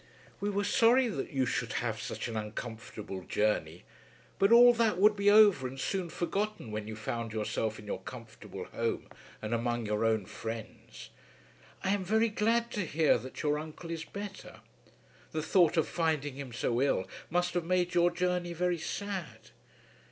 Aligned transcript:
We 0.39 0.49
were 0.49 0.63
sorry 0.63 1.09
that 1.09 1.29
you 1.29 1.45
should 1.45 1.73
have 1.73 2.01
such 2.01 2.27
an 2.27 2.35
uncomfortable 2.35 3.21
journey; 3.23 3.83
but 4.39 4.51
all 4.51 4.73
that 4.73 4.97
would 4.97 5.15
be 5.15 5.29
over 5.29 5.67
and 5.67 5.79
soon 5.79 6.09
forgotten 6.09 6.71
when 6.71 6.87
you 6.87 6.95
found 6.95 7.33
yourself 7.33 7.77
in 7.77 7.85
your 7.85 8.01
comfortable 8.01 8.63
home 8.65 9.09
and 9.43 9.53
among 9.53 9.85
your 9.85 10.03
own 10.03 10.25
friends. 10.25 11.11
I 11.83 11.91
am 11.91 12.03
very 12.03 12.29
glad 12.29 12.71
to 12.71 12.81
hear 12.83 13.19
that 13.19 13.43
your 13.43 13.59
uncle 13.59 13.91
is 13.91 14.03
better. 14.03 14.61
The 15.33 15.43
thought 15.43 15.77
of 15.77 15.87
finding 15.87 16.33
him 16.33 16.51
so 16.51 16.81
ill 16.81 17.05
must 17.29 17.53
have 17.53 17.65
made 17.65 17.93
your 17.93 18.09
journey 18.09 18.53
very 18.53 18.79
sad. 18.79 19.51